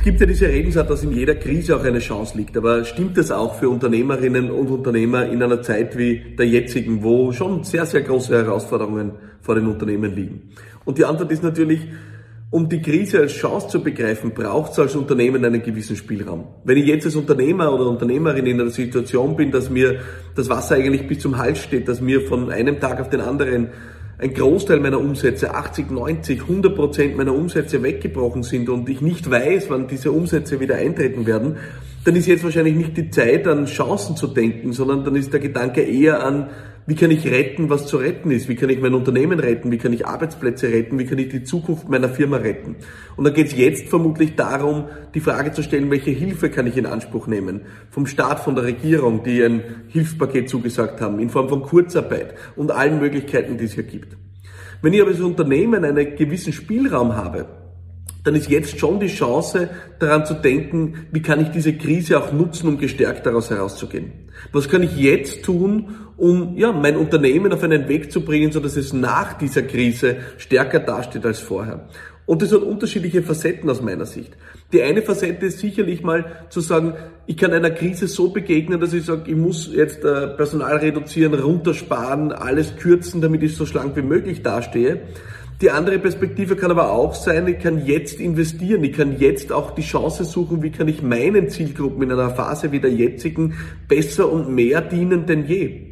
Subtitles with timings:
[0.00, 2.56] Es gibt ja diese Redensart, dass in jeder Krise auch eine Chance liegt.
[2.56, 7.32] Aber stimmt das auch für Unternehmerinnen und Unternehmer in einer Zeit wie der jetzigen, wo
[7.32, 9.12] schon sehr, sehr große Herausforderungen
[9.42, 10.52] vor den Unternehmen liegen?
[10.86, 11.80] Und die Antwort ist natürlich,
[12.48, 16.46] um die Krise als Chance zu begreifen, braucht es als Unternehmen einen gewissen Spielraum.
[16.64, 20.00] Wenn ich jetzt als Unternehmer oder Unternehmerin in einer Situation bin, dass mir
[20.34, 23.68] das Wasser eigentlich bis zum Hals steht, dass mir von einem Tag auf den anderen
[24.20, 29.30] ein Großteil meiner Umsätze, 80, 90, 100 Prozent meiner Umsätze weggebrochen sind und ich nicht
[29.30, 31.56] weiß, wann diese Umsätze wieder eintreten werden,
[32.04, 35.40] dann ist jetzt wahrscheinlich nicht die Zeit, an Chancen zu denken, sondern dann ist der
[35.40, 36.50] Gedanke eher an,
[36.90, 38.48] wie kann ich retten, was zu retten ist?
[38.48, 39.70] Wie kann ich mein Unternehmen retten?
[39.70, 40.98] Wie kann ich Arbeitsplätze retten?
[40.98, 42.74] Wie kann ich die Zukunft meiner Firma retten?
[43.14, 46.76] Und da geht es jetzt vermutlich darum, die Frage zu stellen, welche Hilfe kann ich
[46.76, 47.60] in Anspruch nehmen?
[47.92, 52.72] Vom Staat, von der Regierung, die ein Hilfspaket zugesagt haben, in Form von Kurzarbeit und
[52.72, 54.16] allen Möglichkeiten, die es hier gibt.
[54.82, 57.46] Wenn ich aber als Unternehmen einen gewissen Spielraum habe,
[58.24, 62.32] dann ist jetzt schon die Chance, daran zu denken, wie kann ich diese Krise auch
[62.32, 64.12] nutzen, um gestärkt daraus herauszugehen.
[64.52, 68.60] Was kann ich jetzt tun, um ja, mein Unternehmen auf einen Weg zu bringen, so
[68.60, 71.88] dass es nach dieser Krise stärker dasteht als vorher.
[72.26, 74.36] Und das hat unterschiedliche Facetten aus meiner Sicht.
[74.72, 76.94] Die eine Facette ist sicherlich mal zu sagen,
[77.26, 81.34] ich kann einer Krise so begegnen, dass ich sage, ich muss jetzt äh, Personal reduzieren,
[81.34, 85.00] runtersparen, alles kürzen, damit ich so schlank wie möglich dastehe.
[85.60, 89.72] Die andere Perspektive kann aber auch sein, ich kann jetzt investieren, ich kann jetzt auch
[89.72, 93.54] die Chance suchen, wie kann ich meinen Zielgruppen in einer Phase wie der jetzigen
[93.86, 95.90] besser und mehr dienen denn je.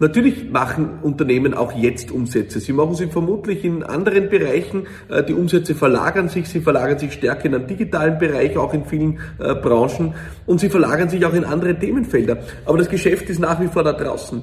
[0.00, 2.58] Natürlich machen Unternehmen auch jetzt Umsätze.
[2.58, 4.88] Sie machen sie vermutlich in anderen Bereichen.
[5.08, 8.84] Äh, die Umsätze verlagern sich, sie verlagern sich stärker in einen digitalen Bereich, auch in
[8.84, 10.14] vielen äh, Branchen
[10.46, 12.38] und sie verlagern sich auch in andere Themenfelder.
[12.64, 14.42] Aber das Geschäft ist nach wie vor da draußen.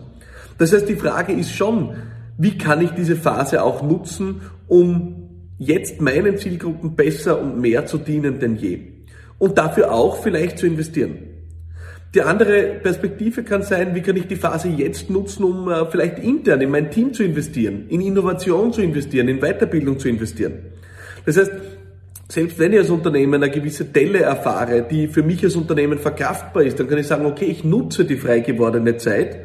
[0.57, 1.95] Das heißt, die Frage ist schon,
[2.37, 4.41] wie kann ich diese Phase auch nutzen,
[4.71, 8.79] um jetzt meinen Zielgruppen besser und mehr zu dienen denn je.
[9.37, 11.17] Und dafür auch vielleicht zu investieren.
[12.15, 16.19] Die andere Perspektive kann sein, wie kann ich die Phase jetzt nutzen, um äh, vielleicht
[16.19, 20.53] intern in mein Team zu investieren, in Innovation zu investieren, in Weiterbildung zu investieren.
[21.25, 21.51] Das heißt,
[22.29, 26.63] selbst wenn ich als Unternehmen eine gewisse Delle erfahre, die für mich als Unternehmen verkraftbar
[26.63, 29.37] ist, dann kann ich sagen, okay, ich nutze die frei gewordene Zeit,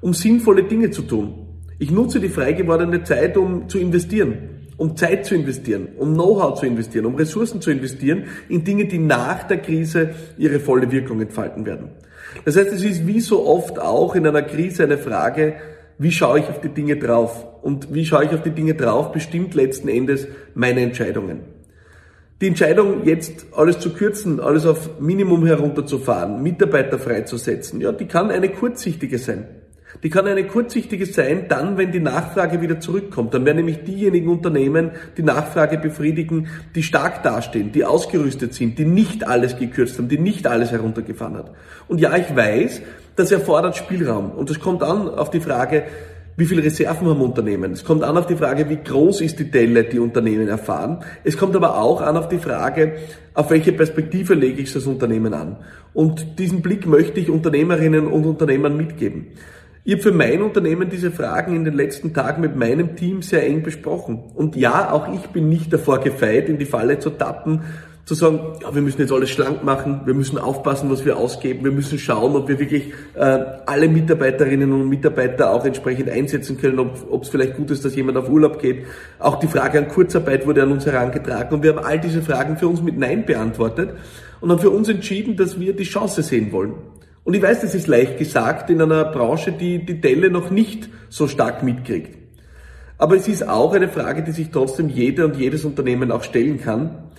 [0.00, 1.44] um sinnvolle Dinge zu tun.
[1.78, 6.58] Ich nutze die frei gewordene Zeit, um zu investieren, um Zeit zu investieren, um Know-how
[6.58, 11.20] zu investieren, um Ressourcen zu investieren in Dinge, die nach der Krise ihre volle Wirkung
[11.20, 11.90] entfalten werden.
[12.44, 15.54] Das heißt, es ist wie so oft auch in einer Krise eine Frage,
[15.98, 17.46] wie schaue ich auf die Dinge drauf?
[17.62, 21.40] Und wie schaue ich auf die Dinge drauf, bestimmt letzten Endes meine Entscheidungen.
[22.40, 28.30] Die Entscheidung, jetzt alles zu kürzen, alles auf Minimum herunterzufahren, Mitarbeiter freizusetzen, ja, die kann
[28.30, 29.46] eine kurzsichtige sein.
[30.02, 33.32] Die kann eine kurzsichtige sein, dann, wenn die Nachfrage wieder zurückkommt.
[33.32, 38.84] Dann werden nämlich diejenigen Unternehmen die Nachfrage befriedigen, die stark dastehen, die ausgerüstet sind, die
[38.84, 41.52] nicht alles gekürzt haben, die nicht alles heruntergefahren hat.
[41.88, 42.82] Und ja, ich weiß,
[43.16, 44.32] das erfordert Spielraum.
[44.32, 45.84] Und es kommt an auf die Frage,
[46.36, 47.72] wie viele Reserven haben Unternehmen?
[47.72, 50.98] Es kommt an auf die Frage, wie groß ist die Delle, die Unternehmen erfahren.
[51.22, 52.96] Es kommt aber auch an auf die Frage,
[53.34, 55.58] auf welche Perspektive lege ich das Unternehmen an.
[55.92, 59.28] Und diesen Blick möchte ich Unternehmerinnen und Unternehmern mitgeben.
[59.86, 63.46] Ich habe für mein Unternehmen diese Fragen in den letzten Tagen mit meinem Team sehr
[63.46, 64.30] eng besprochen.
[64.34, 67.60] Und ja, auch ich bin nicht davor gefeit, in die Falle zu tappen,
[68.06, 71.64] zu sagen, ja, wir müssen jetzt alles schlank machen, wir müssen aufpassen, was wir ausgeben,
[71.64, 76.78] wir müssen schauen, ob wir wirklich äh, alle Mitarbeiterinnen und Mitarbeiter auch entsprechend einsetzen können,
[76.78, 78.86] ob es vielleicht gut ist, dass jemand auf Urlaub geht.
[79.18, 82.56] Auch die Frage an Kurzarbeit wurde an uns herangetragen und wir haben all diese Fragen
[82.56, 83.90] für uns mit Nein beantwortet
[84.40, 86.72] und haben für uns entschieden, dass wir die Chance sehen wollen.
[87.24, 90.90] Und ich weiß, das ist leicht gesagt in einer Branche, die die Delle noch nicht
[91.08, 92.18] so stark mitkriegt.
[92.98, 96.60] Aber es ist auch eine Frage, die sich trotzdem jeder und jedes Unternehmen auch stellen
[96.60, 97.10] kann.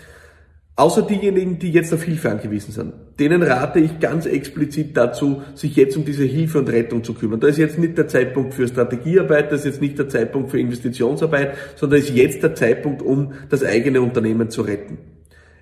[0.77, 2.93] Außer diejenigen, die jetzt auf Hilfe angewiesen sind.
[3.17, 7.39] Denen rate ich ganz explizit dazu, sich jetzt um diese Hilfe und Rettung zu kümmern.
[7.39, 10.59] Da ist jetzt nicht der Zeitpunkt für Strategiearbeit, das ist jetzt nicht der Zeitpunkt für
[10.59, 14.97] Investitionsarbeit, sondern ist jetzt der Zeitpunkt, um das eigene Unternehmen zu retten.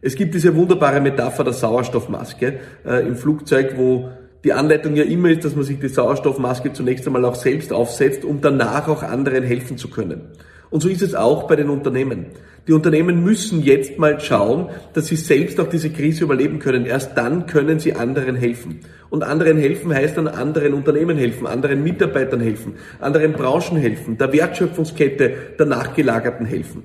[0.02, 4.10] Es gibt diese wunderbare Metapher der Sauerstoffmaske äh, im Flugzeug, wo
[4.44, 8.26] die Anleitung ja immer ist, dass man sich die Sauerstoffmaske zunächst einmal auch selbst aufsetzt,
[8.26, 10.22] um danach auch anderen helfen zu können.
[10.70, 12.28] Und so ist es auch bei den Unternehmen.
[12.68, 16.86] Die Unternehmen müssen jetzt mal schauen, dass sie selbst auch diese Krise überleben können.
[16.86, 18.80] Erst dann können sie anderen helfen.
[19.10, 24.34] Und anderen helfen heißt dann anderen Unternehmen helfen, anderen Mitarbeitern helfen, anderen Branchen helfen, der
[24.34, 26.84] Wertschöpfungskette der Nachgelagerten helfen.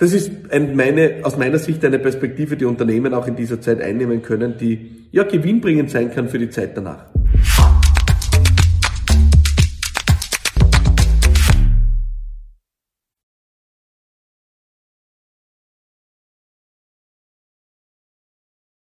[0.00, 3.82] Das ist ein, meine, aus meiner Sicht eine Perspektive, die Unternehmen auch in dieser Zeit
[3.82, 7.04] einnehmen können, die ja gewinnbringend sein kann für die Zeit danach.